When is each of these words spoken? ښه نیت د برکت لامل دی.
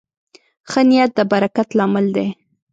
ښه 0.69 0.81
نیت 0.89 1.11
د 1.17 1.19
برکت 1.31 1.69
لامل 1.77 2.05
دی. 2.15 2.27